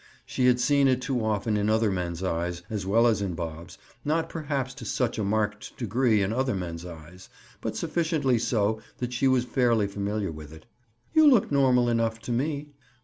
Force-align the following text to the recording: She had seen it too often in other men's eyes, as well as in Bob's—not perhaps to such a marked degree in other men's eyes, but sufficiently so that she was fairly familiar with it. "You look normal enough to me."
She 0.25 0.47
had 0.47 0.59
seen 0.59 0.87
it 0.87 0.99
too 0.99 1.23
often 1.23 1.55
in 1.55 1.69
other 1.69 1.91
men's 1.91 2.23
eyes, 2.23 2.63
as 2.71 2.87
well 2.87 3.05
as 3.05 3.21
in 3.21 3.35
Bob's—not 3.35 4.29
perhaps 4.29 4.73
to 4.73 4.83
such 4.83 5.19
a 5.19 5.23
marked 5.23 5.77
degree 5.77 6.23
in 6.23 6.33
other 6.33 6.55
men's 6.55 6.87
eyes, 6.87 7.29
but 7.61 7.75
sufficiently 7.75 8.39
so 8.39 8.81
that 8.97 9.13
she 9.13 9.27
was 9.27 9.45
fairly 9.45 9.85
familiar 9.85 10.31
with 10.31 10.53
it. 10.53 10.65
"You 11.13 11.29
look 11.29 11.51
normal 11.51 11.87
enough 11.87 12.17
to 12.21 12.31
me." 12.31 12.69